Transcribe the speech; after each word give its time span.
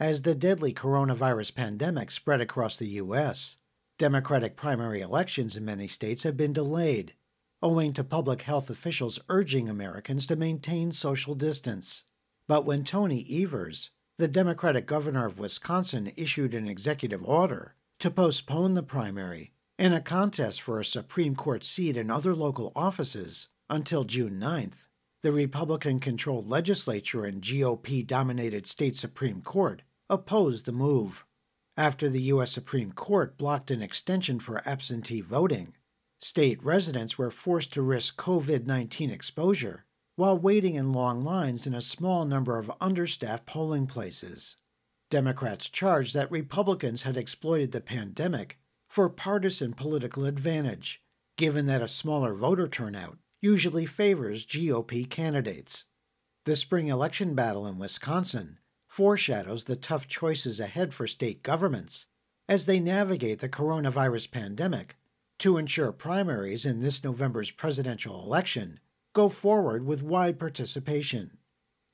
as 0.00 0.22
the 0.22 0.34
deadly 0.34 0.72
coronavirus 0.72 1.54
pandemic 1.54 2.10
spread 2.10 2.40
across 2.40 2.76
the 2.76 2.86
U.S. 2.86 3.56
Democratic 3.98 4.56
primary 4.56 5.00
elections 5.00 5.56
in 5.56 5.64
many 5.64 5.88
states 5.88 6.22
have 6.22 6.36
been 6.36 6.52
delayed, 6.52 7.14
owing 7.60 7.92
to 7.92 8.04
public 8.04 8.42
health 8.42 8.70
officials 8.70 9.18
urging 9.28 9.68
Americans 9.68 10.26
to 10.28 10.36
maintain 10.36 10.92
social 10.92 11.34
distance. 11.34 12.04
But 12.46 12.64
when 12.64 12.84
Tony 12.84 13.26
Evers, 13.42 13.90
the 14.18 14.28
Democratic 14.28 14.86
governor 14.86 15.26
of 15.26 15.40
Wisconsin, 15.40 16.12
issued 16.16 16.54
an 16.54 16.68
executive 16.68 17.24
order 17.24 17.74
to 17.98 18.10
postpone 18.10 18.74
the 18.74 18.84
primary 18.84 19.52
and 19.78 19.94
a 19.94 20.00
contest 20.00 20.62
for 20.62 20.78
a 20.78 20.84
Supreme 20.84 21.34
Court 21.34 21.64
seat 21.64 21.96
and 21.96 22.10
other 22.10 22.34
local 22.34 22.72
offices 22.76 23.48
until 23.68 24.04
June 24.04 24.40
9th, 24.40 24.86
the 25.22 25.32
Republican 25.32 25.98
controlled 25.98 26.48
legislature 26.48 27.24
and 27.24 27.42
GOP 27.42 28.06
dominated 28.06 28.66
state 28.66 28.96
Supreme 28.96 29.42
Court 29.42 29.82
opposed 30.10 30.64
the 30.64 30.72
move. 30.72 31.26
After 31.76 32.08
the 32.08 32.22
U.S. 32.22 32.50
Supreme 32.50 32.92
Court 32.92 33.36
blocked 33.36 33.70
an 33.70 33.82
extension 33.82 34.40
for 34.40 34.66
absentee 34.68 35.20
voting, 35.20 35.74
state 36.20 36.62
residents 36.62 37.16
were 37.16 37.30
forced 37.30 37.72
to 37.74 37.82
risk 37.82 38.16
COVID 38.16 38.66
19 38.66 39.10
exposure 39.10 39.84
while 40.16 40.36
waiting 40.36 40.74
in 40.74 40.92
long 40.92 41.22
lines 41.22 41.64
in 41.64 41.74
a 41.74 41.80
small 41.80 42.24
number 42.24 42.58
of 42.58 42.72
understaffed 42.80 43.46
polling 43.46 43.86
places. 43.86 44.56
Democrats 45.10 45.70
charged 45.70 46.12
that 46.14 46.30
Republicans 46.30 47.02
had 47.02 47.16
exploited 47.16 47.70
the 47.70 47.80
pandemic 47.80 48.58
for 48.88 49.08
partisan 49.08 49.72
political 49.72 50.24
advantage, 50.24 51.00
given 51.36 51.66
that 51.66 51.82
a 51.82 51.86
smaller 51.86 52.34
voter 52.34 52.66
turnout 52.66 53.16
usually 53.40 53.86
favors 53.86 54.44
GOP 54.44 55.08
candidates. 55.08 55.84
The 56.44 56.56
spring 56.56 56.88
election 56.88 57.36
battle 57.36 57.66
in 57.66 57.78
Wisconsin 57.78 58.58
foreshadows 58.88 59.64
the 59.64 59.76
tough 59.76 60.08
choices 60.08 60.58
ahead 60.58 60.92
for 60.92 61.06
state 61.06 61.42
governments 61.42 62.06
as 62.48 62.64
they 62.64 62.80
navigate 62.80 63.38
the 63.38 63.48
coronavirus 63.48 64.30
pandemic 64.30 64.96
to 65.38 65.58
ensure 65.58 65.92
primaries 65.92 66.64
in 66.64 66.80
this 66.80 67.04
November's 67.04 67.50
presidential 67.50 68.24
election 68.24 68.80
go 69.12 69.28
forward 69.28 69.86
with 69.86 70.02
wide 70.02 70.38
participation. 70.38 71.38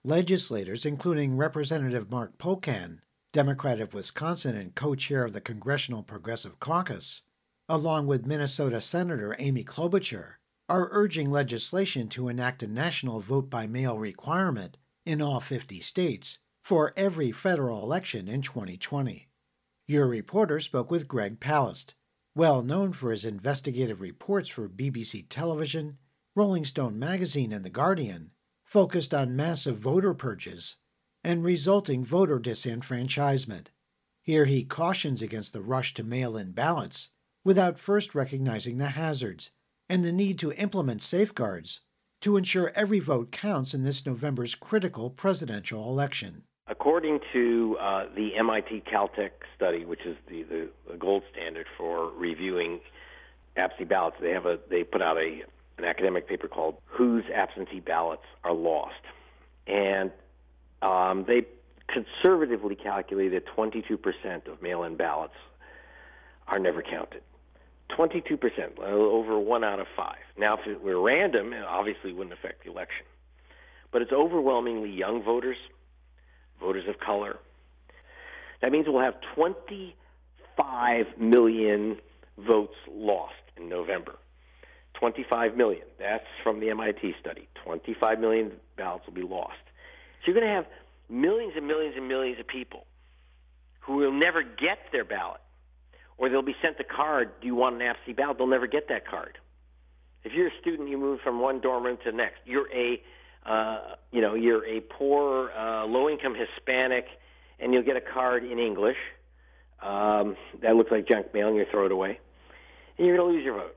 Legislators, 0.05 0.87
including 0.87 1.37
Representative 1.37 2.11
Mark 2.11 2.39
Pocan, 2.39 2.99
Democrat 3.33 3.81
of 3.81 3.95
Wisconsin 3.95 4.57
and 4.57 4.75
co 4.75 4.95
chair 4.95 5.25
of 5.25 5.33
the 5.33 5.41
Congressional 5.41 6.03
Progressive 6.03 6.61
Caucus, 6.61 7.23
along 7.69 8.07
with 8.07 8.27
Minnesota 8.27 8.81
Senator 8.81 9.35
Amy 9.39 9.65
Klobuchar, 9.65 10.35
are 10.69 10.89
urging 10.93 11.31
legislation 11.31 12.09
to 12.09 12.29
enact 12.29 12.63
a 12.63 12.67
national 12.67 13.21
vote 13.21 13.51
by 13.51 13.67
mail 13.67 13.99
requirement 13.99 14.79
in 15.05 15.21
all 15.21 15.41
50 15.41 15.81
states 15.81 16.39
for 16.65 16.95
every 16.97 17.31
federal 17.31 17.83
election 17.83 18.27
in 18.27 18.41
2020. 18.41 19.29
Your 19.87 20.07
reporter 20.07 20.59
spoke 20.61 20.91
with 20.91 21.07
Greg 21.07 21.39
Palast, 21.39 21.93
well 22.35 22.63
known 22.63 22.95
for 22.95 23.11
his 23.11 23.27
investigative 23.27 24.01
reports 24.01 24.49
for 24.49 24.67
BBC 24.67 25.27
Television, 25.29 25.99
Rolling 26.35 26.65
Stone 26.65 26.99
magazine, 26.99 27.53
and 27.53 27.67
The 27.67 27.71
Guardian, 27.71 28.31
focused 28.65 29.13
on 29.13 29.37
massive 29.37 29.77
voter 29.77 30.15
purges 30.15 30.77
and 31.23 31.45
resulting 31.45 32.03
voter 32.03 32.41
disenfranchisement. 32.41 33.67
Here 34.23 34.47
he 34.47 34.65
cautions 34.65 35.21
against 35.21 35.53
the 35.53 35.61
rush 35.61 35.93
to 35.93 36.03
mail 36.03 36.35
in 36.35 36.53
ballots 36.53 37.11
without 37.45 37.79
first 37.79 38.15
recognizing 38.15 38.79
the 38.79 38.89
hazards 38.89 39.51
and 39.91 40.03
the 40.03 40.13
need 40.13 40.39
to 40.39 40.53
implement 40.53 41.03
safeguards 41.03 41.81
to 42.23 42.39
ensure 42.39 42.73
every 42.75 43.01
vote 43.01 43.31
counts 43.31 43.75
in 43.75 43.83
this 43.83 44.07
November's 44.07 44.55
critical 44.55 45.11
presidential 45.11 45.91
election. 45.91 46.45
According 46.85 47.21
to 47.33 47.79
uh, 47.81 48.05
the 48.15 48.37
MIT 48.37 48.83
Caltech 48.93 49.31
study, 49.57 49.87
which 49.87 50.05
is 50.05 50.19
the, 50.29 50.43
the, 50.43 50.69
the, 50.91 50.99
gold 50.99 51.23
standard 51.33 51.65
for 51.79 52.11
reviewing 52.11 52.81
absentee 53.57 53.85
ballots, 53.85 54.17
they 54.21 54.33
have 54.33 54.45
a 54.45 54.59
they 54.69 54.85
put 54.85 55.01
out 55.01 55.17
a 55.17 55.45
an 55.79 55.87
academic 55.87 56.29
paper 56.29 56.47
called 56.47 56.77
"Whose 56.85 57.25
Absentee 57.35 57.81
Ballots 57.81 58.27
Are 58.45 58.53
Lost," 58.53 59.01
and 59.67 60.13
um, 60.83 61.25
they 61.27 61.47
conservatively 61.89 62.75
calculated 62.75 63.45
22% 63.57 64.47
of 64.47 64.61
mail-in 64.61 64.97
ballots 64.97 65.37
are 66.49 66.59
never 66.59 66.83
counted. 66.83 67.23
22%, 67.99 68.79
over 68.79 69.39
one 69.39 69.65
out 69.65 69.81
of 69.81 69.87
five. 69.97 70.19
Now, 70.37 70.59
if 70.59 70.67
it 70.67 70.83
were 70.83 71.01
random, 71.01 71.55
it 71.55 71.65
obviously 71.65 72.13
wouldn't 72.13 72.35
affect 72.35 72.63
the 72.65 72.71
election. 72.71 73.07
But 73.91 74.03
it's 74.03 74.13
overwhelmingly 74.13 74.91
young 74.91 75.23
voters, 75.23 75.57
voters 76.61 76.85
of 76.89 76.99
color. 76.99 77.39
That 78.63 78.73
means 78.73 78.87
we'll 78.89 79.03
have 79.03 79.15
25 79.35 81.07
million 81.19 81.99
votes 82.39 82.75
lost 82.91 83.35
in 83.57 83.69
November. 83.69 84.17
25 84.95 85.57
million. 85.57 85.83
That's 85.99 86.25
from 86.43 86.61
the 86.61 86.71
MIT 86.71 87.15
study. 87.21 87.49
25 87.65 88.21
million 88.21 88.53
ballots 88.77 89.07
will 89.07 89.15
be 89.15 89.23
lost. 89.23 89.53
So 90.25 90.33
you're 90.33 90.41
going 90.41 90.47
to 90.47 90.55
have 90.55 90.67
millions 91.09 91.55
and 91.57 91.67
millions 91.67 91.95
and 91.97 92.09
millions 92.09 92.41
of 92.41 92.47
people 92.47 92.87
who 93.81 93.97
will 93.97 94.13
never 94.13 94.43
get 94.43 94.79
their 94.93 95.05
ballot 95.05 95.41
or 96.17 96.29
they'll 96.29 96.43
be 96.43 96.57
sent 96.63 96.77
a 96.81 96.85
card. 96.85 97.33
Do 97.41 97.47
you 97.47 97.55
want 97.55 97.77
an 97.77 97.83
absentee 97.83 98.13
ballot? 98.13 98.39
They'll 98.39 98.47
never 98.47 98.67
get 98.67 98.89
that 98.89 99.07
card. 99.07 99.39
If 100.23 100.33
you're 100.33 100.49
a 100.49 100.61
student, 100.61 100.89
you 100.89 100.97
move 100.97 101.21
from 101.23 101.41
one 101.41 101.61
dorm 101.61 101.85
room 101.85 101.99
to 102.05 102.11
the 102.11 102.17
next. 102.17 102.39
You're 102.47 102.73
a, 102.73 103.03
uh, 103.47 103.79
you 104.11 104.21
know, 104.21 104.35
you're 104.35 104.65
a 104.67 104.81
poor, 104.81 105.51
uh, 105.53 105.85
low-income 105.87 106.35
Hispanic, 106.35 107.07
and 107.61 107.73
you'll 107.73 107.83
get 107.83 107.97
a 107.97 108.01
card 108.01 108.45
in 108.45 108.59
English 108.59 108.97
um, 109.83 110.37
that 110.63 110.77
looks 110.77 110.91
like 110.91 111.07
junk 111.09 111.33
mail, 111.35 111.49
and 111.49 111.57
you 111.57 111.67
throw 111.71 111.87
it 111.87 111.93
away, 111.93 112.19
and 112.97 113.07
you're 113.07 113.17
going 113.17 113.29
to 113.29 113.35
lose 113.37 113.45
your 113.45 113.55
vote. 113.55 113.77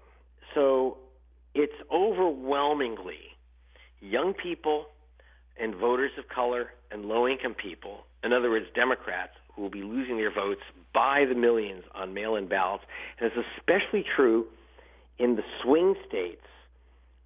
So 0.55 0.97
it's 1.53 1.73
overwhelmingly 1.91 3.19
young 3.99 4.33
people 4.33 4.87
and 5.59 5.75
voters 5.75 6.11
of 6.17 6.29
color 6.29 6.71
and 6.91 7.05
low-income 7.05 7.55
people. 7.55 8.05
In 8.23 8.31
other 8.31 8.49
words, 8.49 8.65
Democrats 8.75 9.33
who 9.53 9.63
will 9.63 9.69
be 9.69 9.81
losing 9.81 10.17
their 10.17 10.31
votes 10.31 10.61
by 10.93 11.25
the 11.27 11.35
millions 11.35 11.83
on 11.95 12.13
mail 12.13 12.35
in 12.35 12.47
ballots. 12.47 12.83
And 13.19 13.31
it's 13.31 13.47
especially 13.57 14.05
true 14.15 14.45
in 15.17 15.35
the 15.35 15.43
swing 15.63 15.95
states 16.07 16.45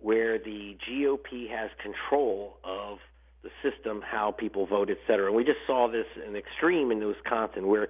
where 0.01 0.39
the 0.39 0.78
GOP 0.89 1.50
has 1.50 1.69
control 1.81 2.57
of 2.63 2.97
the 3.44 3.50
system, 3.63 4.01
how 4.06 4.31
people 4.31 4.66
vote, 4.66 4.89
et 4.89 4.97
cetera. 5.07 5.28
And 5.28 5.35
we 5.35 5.44
just 5.44 5.59
saw 5.66 5.88
this 5.91 6.06
in 6.28 6.35
extreme 6.35 6.91
in 6.91 7.06
Wisconsin 7.06 7.67
where 7.67 7.88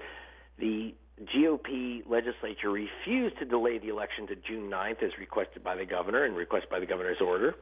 the 0.60 0.94
GOP 1.36 2.02
legislature 2.10 2.70
refused 2.70 3.38
to 3.40 3.46
delay 3.46 3.78
the 3.78 3.90
election 3.90 4.28
to 4.28 4.36
June 4.36 4.70
9th 4.70 5.04
as 5.04 5.12
requested 5.20 5.64
by 5.64 5.76
the 5.76 5.86
governor 5.86 6.24
and 6.24 6.36
requested 6.36 6.70
by 6.70 6.80
the 6.80 6.86
governor's 6.86 7.22
order. 7.22 7.56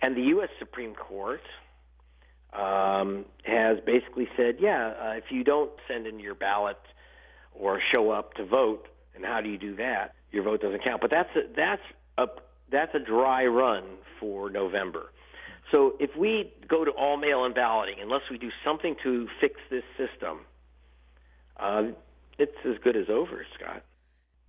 And 0.00 0.16
the 0.16 0.22
U.S. 0.22 0.48
Supreme 0.58 0.94
Court 0.94 1.40
um, 2.52 3.24
has 3.44 3.78
basically 3.84 4.28
said, 4.36 4.56
yeah, 4.60 4.94
uh, 5.00 5.12
if 5.16 5.24
you 5.30 5.44
don't 5.44 5.70
send 5.88 6.06
in 6.06 6.20
your 6.20 6.34
ballot 6.34 6.78
or 7.52 7.80
show 7.94 8.10
up 8.10 8.34
to 8.34 8.46
vote, 8.46 8.86
and 9.14 9.24
how 9.24 9.40
do 9.40 9.48
you 9.48 9.58
do 9.58 9.76
that? 9.76 10.14
Your 10.30 10.44
vote 10.44 10.62
doesn't 10.62 10.84
count. 10.84 11.00
But 11.00 11.10
that's 11.10 11.30
a, 11.34 11.40
that's 11.54 11.82
a 12.16 12.26
that's 12.70 12.94
a 12.94 12.98
dry 12.98 13.46
run 13.46 13.84
for 14.20 14.50
November. 14.50 15.12
So 15.72 15.94
if 16.00 16.16
we 16.16 16.52
go 16.66 16.84
to 16.84 16.90
all 16.92 17.16
mail-in 17.16 17.52
balloting, 17.52 17.96
unless 18.00 18.22
we 18.30 18.38
do 18.38 18.50
something 18.64 18.96
to 19.02 19.28
fix 19.40 19.60
this 19.70 19.84
system, 19.96 20.40
uh, 21.58 21.82
it's 22.38 22.56
as 22.64 22.76
good 22.82 22.96
as 22.96 23.08
over, 23.10 23.44
Scott. 23.54 23.82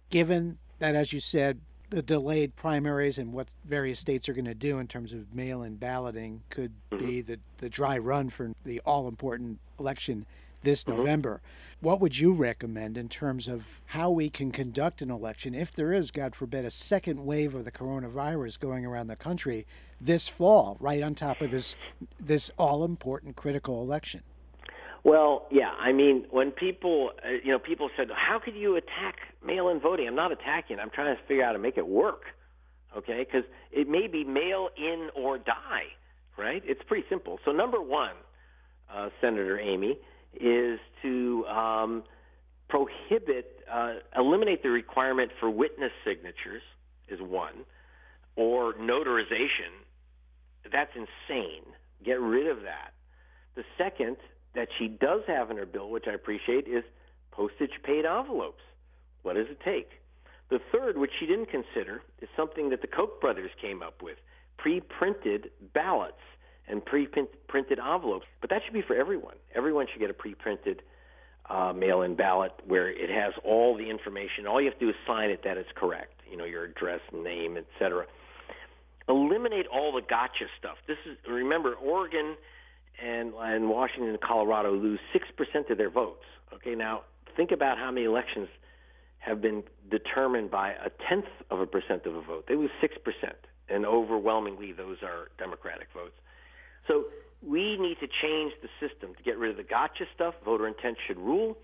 Given 0.10 0.58
that, 0.80 0.96
as 0.96 1.12
you 1.12 1.20
said, 1.20 1.60
the 1.90 2.02
delayed 2.02 2.56
primaries 2.56 3.18
and 3.18 3.34
what 3.34 3.48
various 3.66 4.00
states 4.00 4.30
are 4.30 4.34
going 4.34 4.46
to 4.46 4.54
do 4.54 4.80
in 4.80 4.88
terms 4.88 5.12
of 5.12 5.34
mail-in 5.34 5.76
balloting 5.76 6.44
could 6.50 6.72
mm-hmm. 6.92 7.06
be 7.06 7.22
the, 7.22 7.40
the 7.58 7.70
dry 7.70 7.98
run 7.98 8.30
for 8.30 8.52
the 8.64 8.80
all-important 8.86 9.60
election 9.80 10.26
this 10.64 10.84
mm-hmm. 10.84 10.98
November. 10.98 11.42
What 11.82 12.02
would 12.02 12.20
you 12.20 12.34
recommend 12.34 12.98
in 12.98 13.08
terms 13.08 13.48
of 13.48 13.82
how 13.86 14.10
we 14.10 14.30
can 14.30 14.52
conduct 14.52 15.02
an 15.02 15.10
election 15.10 15.56
if 15.56 15.74
there 15.74 15.94
is, 15.94 16.12
God 16.12 16.36
forbid, 16.36 16.66
a 16.66 16.70
second 16.70 17.26
wave 17.26 17.56
of 17.56 17.64
the 17.64 17.72
coronavirus 17.72 18.60
going 18.60 18.86
around 18.86 19.08
the 19.08 19.16
country 19.16 19.66
this 20.02 20.28
fall, 20.28 20.76
right 20.82 21.02
on 21.02 21.16
top 21.16 21.42
of 21.42 21.52
this 21.52 21.78
this 22.20 22.52
all-important 22.58 23.38
critical 23.38 23.82
election? 23.82 24.24
Well, 25.06 25.48
yeah. 25.50 25.72
I 25.80 25.94
mean, 25.94 26.26
when 26.32 26.52
people, 26.52 27.12
uh, 27.26 27.30
you 27.44 27.52
know, 27.52 27.60
people 27.60 27.90
said, 27.96 28.10
"How 28.14 28.40
could 28.40 28.56
you 28.56 28.76
attack 28.76 29.16
mail-in 29.46 29.80
voting?" 29.80 30.08
I'm 30.08 30.16
not 30.16 30.34
attacking. 30.34 30.80
I'm 30.80 30.90
trying 30.90 31.16
to 31.16 31.22
figure 31.24 31.44
out 31.44 31.48
how 31.48 31.54
to 31.54 31.60
make 31.60 31.78
it 31.78 31.88
work. 31.88 32.24
Okay, 32.98 33.20
because 33.24 33.48
it 33.72 33.88
may 33.88 34.08
be 34.08 34.26
mail 34.26 34.70
in 34.76 35.10
or 35.16 35.38
die. 35.38 35.86
Right? 36.38 36.62
It's 36.66 36.82
pretty 36.84 37.06
simple. 37.10 37.40
So, 37.46 37.52
number 37.52 37.82
one, 37.82 38.16
uh, 38.94 39.10
Senator 39.22 39.60
Amy, 39.60 39.98
is 40.34 40.80
to 41.02 41.46
um, 41.48 42.04
prohibit, 43.20 43.64
uh, 43.72 43.96
eliminate 44.16 44.64
the 44.64 44.70
requirement 44.70 45.32
for 45.40 45.50
witness 45.50 45.92
signatures. 46.06 46.62
Is 47.08 47.20
one, 47.22 47.66
or 48.36 48.74
notarization. 48.76 49.82
That's 50.72 50.92
insane. 50.96 51.64
Get 52.06 52.20
rid 52.20 52.46
of 52.46 52.62
that. 52.62 52.94
The 53.56 53.64
second 53.80 54.18
that 54.54 54.68
she 54.78 54.88
does 54.88 55.22
have 55.26 55.50
in 55.50 55.58
her 55.58 55.66
bill, 55.66 55.90
which 55.90 56.06
I 56.08 56.14
appreciate, 56.14 56.68
is 56.68 56.84
postage 57.32 57.72
paid 57.84 58.06
envelopes. 58.06 58.62
What 59.24 59.38
does 59.38 59.48
it 59.50 59.60
take? 59.66 59.90
The 60.52 60.60
third, 60.72 61.00
which 61.00 61.10
she 61.20 61.26
didn't 61.26 61.50
consider, 61.50 62.04
is 62.22 62.30
something 62.38 62.70
that 62.70 62.82
the 62.82 62.88
Koch 62.88 63.20
brothers 63.20 63.50
came 63.60 63.82
up 63.82 64.04
with 64.04 64.18
pre 64.60 64.82
printed 64.82 65.50
ballots 65.74 66.22
and 66.68 66.86
pre 66.86 67.08
printed 67.08 67.80
envelopes. 67.80 68.28
But 68.40 68.52
that 68.52 68.62
should 68.64 68.74
be 68.74 68.84
for 68.84 68.96
everyone. 68.96 69.38
Everyone 69.56 69.88
should 69.92 70.00
get 70.00 70.12
a 70.12 70.14
pre 70.14 70.36
printed 70.36 70.84
uh, 71.50 71.74
mail 71.74 72.04
in 72.04 72.16
ballot 72.16 72.52
where 72.68 72.90
it 72.90 73.10
has 73.10 73.34
all 73.44 73.76
the 73.76 73.90
information. 73.90 74.46
All 74.48 74.62
you 74.62 74.70
have 74.70 74.80
to 74.80 74.86
do 74.86 74.90
is 74.90 74.96
sign 75.08 75.30
it 75.30 75.44
that 75.44 75.58
it's 75.58 75.70
correct, 75.76 76.22
you 76.30 76.38
know, 76.38 76.46
your 76.46 76.66
address, 76.66 77.02
name, 77.12 77.58
etc. 77.58 78.06
Eliminate 79.08 79.66
all 79.68 79.92
the 79.92 80.02
gotcha 80.02 80.46
stuff. 80.60 80.78
This 80.88 80.98
is 81.10 81.18
remember 81.28 81.74
Oregon 81.74 82.36
and 83.04 83.34
and 83.34 83.70
Washington 83.70 84.10
and 84.10 84.22
Colorado 84.22 84.74
lose 84.74 85.00
six 85.12 85.26
percent 85.36 85.70
of 85.70 85.78
their 85.78 85.90
votes. 85.90 86.26
Okay, 86.54 86.76
now 86.76 87.02
think 87.36 87.52
about 87.52 87.78
how 87.78 87.92
many 87.92 88.06
elections 88.06 88.48
have 89.18 89.42
been 89.42 89.64
determined 89.90 90.52
by 90.52 90.72
a 90.72 90.90
tenth 91.10 91.26
of 91.50 91.60
a 91.60 91.66
percent 91.66 92.06
of 92.06 92.16
a 92.16 92.22
vote. 92.22 92.46
They 92.48 92.56
lose 92.56 92.72
six 92.80 92.96
percent, 93.04 93.38
and 93.70 93.86
overwhelmingly 93.86 94.72
those 94.72 94.98
are 95.02 95.30
Democratic 95.40 95.88
votes. 95.94 96.16
So 96.88 97.06
we 97.46 97.78
need 97.78 97.98
to 98.00 98.08
change 98.22 98.54
the 98.62 98.70
system 98.80 99.16
to 99.16 99.24
get 99.24 99.38
rid 99.38 99.52
of 99.52 99.58
the 99.58 99.64
gotcha 99.64 100.06
stuff. 100.14 100.34
Voter 100.44 100.68
intent 100.68 100.98
should 101.08 101.18
rule. 101.18 101.58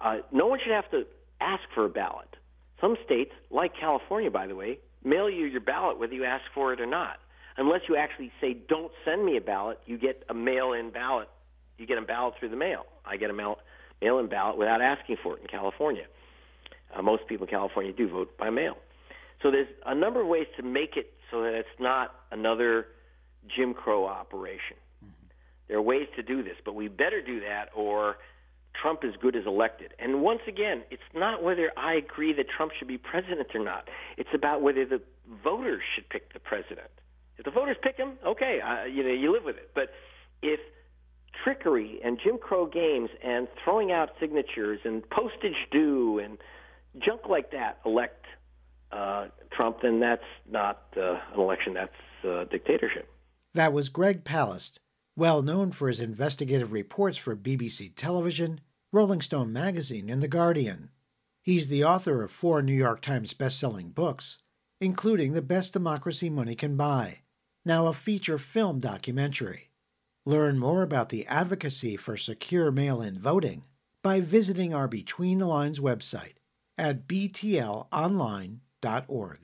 Uh, 0.00 0.18
no 0.32 0.46
one 0.46 0.60
should 0.62 0.72
have 0.72 0.90
to 0.90 1.04
ask 1.40 1.62
for 1.74 1.84
a 1.84 1.88
ballot. 1.88 2.36
Some 2.80 2.96
states, 3.04 3.32
like 3.50 3.72
California, 3.78 4.30
by 4.30 4.46
the 4.46 4.54
way, 4.54 4.78
mail 5.04 5.28
you 5.28 5.46
your 5.46 5.60
ballot 5.60 5.98
whether 5.98 6.14
you 6.14 6.24
ask 6.24 6.44
for 6.54 6.72
it 6.72 6.80
or 6.80 6.86
not. 6.86 7.16
Unless 7.56 7.82
you 7.88 7.96
actually 7.96 8.30
say, 8.40 8.54
"Don't 8.54 8.92
send 9.04 9.24
me 9.24 9.36
a 9.36 9.40
ballot," 9.40 9.80
you 9.84 9.98
get 9.98 10.22
a 10.28 10.34
mail-in 10.34 10.90
ballot. 10.90 11.28
You 11.76 11.86
get 11.86 11.98
a 11.98 12.02
ballot 12.02 12.36
through 12.38 12.50
the 12.50 12.56
mail. 12.56 12.86
I 13.04 13.16
get 13.16 13.30
a 13.30 13.32
mail 13.32 13.58
mail-in 14.00 14.28
ballot 14.28 14.56
without 14.56 14.80
asking 14.80 15.16
for 15.16 15.36
it 15.36 15.42
in 15.42 15.48
California. 15.48 16.06
Uh, 16.94 17.02
most 17.02 17.26
people 17.26 17.46
in 17.46 17.50
California 17.50 17.92
do 17.92 18.08
vote 18.08 18.38
by 18.38 18.50
mail. 18.50 18.78
So 19.42 19.50
there's 19.50 19.68
a 19.86 19.94
number 19.94 20.20
of 20.20 20.28
ways 20.28 20.46
to 20.56 20.62
make 20.62 20.96
it 20.96 21.12
so 21.30 21.42
that 21.42 21.54
it's 21.54 21.80
not 21.80 22.14
another 22.30 22.86
Jim 23.48 23.74
Crow 23.74 24.06
operation. 24.06 24.76
There 25.68 25.76
are 25.76 25.82
ways 25.82 26.08
to 26.16 26.22
do 26.22 26.42
this, 26.42 26.56
but 26.64 26.74
we 26.74 26.88
better 26.88 27.20
do 27.20 27.40
that 27.40 27.68
or 27.74 28.16
Trump 28.80 29.00
is 29.04 29.14
good 29.20 29.36
as 29.36 29.44
elected. 29.46 29.92
And 29.98 30.22
once 30.22 30.40
again, 30.46 30.82
it's 30.90 31.02
not 31.14 31.42
whether 31.42 31.70
I 31.76 31.94
agree 31.94 32.32
that 32.34 32.46
Trump 32.48 32.72
should 32.78 32.88
be 32.88 32.98
president 32.98 33.48
or 33.54 33.64
not. 33.64 33.88
It's 34.16 34.28
about 34.34 34.62
whether 34.62 34.84
the 34.84 35.00
voters 35.42 35.82
should 35.94 36.08
pick 36.08 36.32
the 36.32 36.40
president. 36.40 36.90
If 37.38 37.44
the 37.44 37.50
voters 37.50 37.76
pick 37.82 37.96
him, 37.96 38.14
okay, 38.26 38.60
uh, 38.60 38.84
you 38.84 39.02
know, 39.02 39.12
you 39.12 39.32
live 39.32 39.44
with 39.44 39.56
it. 39.56 39.70
But 39.74 39.90
if 40.42 40.60
trickery 41.44 42.00
and 42.04 42.18
Jim 42.22 42.38
Crow 42.38 42.66
games 42.66 43.10
and 43.22 43.48
throwing 43.62 43.92
out 43.92 44.10
signatures 44.20 44.80
and 44.84 45.08
postage 45.10 45.56
due 45.70 46.18
and 46.18 46.38
junk 47.04 47.22
like 47.28 47.52
that 47.52 47.78
elect 47.84 48.24
uh, 48.90 49.26
Trump, 49.52 49.78
then 49.82 50.00
that's 50.00 50.22
not 50.50 50.82
uh, 50.96 51.18
an 51.34 51.40
election. 51.40 51.74
That's 51.74 52.26
uh, 52.26 52.44
dictatorship. 52.50 53.08
That 53.54 53.72
was 53.72 53.88
Greg 53.88 54.24
Palast, 54.24 54.78
well 55.18 55.42
known 55.42 55.72
for 55.72 55.88
his 55.88 55.98
investigative 55.98 56.72
reports 56.72 57.18
for 57.18 57.34
BBC 57.34 57.92
Television, 57.96 58.60
Rolling 58.92 59.20
Stone 59.20 59.52
Magazine, 59.52 60.08
and 60.08 60.22
The 60.22 60.28
Guardian. 60.28 60.90
He's 61.42 61.66
the 61.66 61.82
author 61.82 62.22
of 62.22 62.30
four 62.30 62.62
New 62.62 62.72
York 62.72 63.00
Times 63.00 63.34
best-selling 63.34 63.90
books, 63.90 64.38
including 64.80 65.32
The 65.32 65.42
Best 65.42 65.72
Democracy 65.72 66.30
Money 66.30 66.54
Can 66.54 66.76
Buy, 66.76 67.22
now 67.64 67.88
a 67.88 67.92
feature 67.92 68.38
film 68.38 68.78
documentary. 68.78 69.70
Learn 70.24 70.56
more 70.56 70.82
about 70.82 71.08
the 71.08 71.26
advocacy 71.26 71.96
for 71.96 72.16
secure 72.16 72.70
mail-in 72.70 73.18
voting 73.18 73.64
by 74.04 74.20
visiting 74.20 74.72
our 74.72 74.86
Between 74.86 75.38
the 75.38 75.46
Lines 75.46 75.80
website 75.80 76.34
at 76.78 77.08
btlonline.org. 77.08 79.38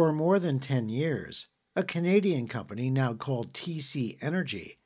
For 0.00 0.14
more 0.14 0.38
than 0.38 0.60
10 0.60 0.88
years, 0.88 1.48
a 1.76 1.82
Canadian 1.82 2.48
company 2.48 2.88
now 2.88 3.12
called 3.12 3.52
TC 3.52 4.16
Energy 4.22 4.79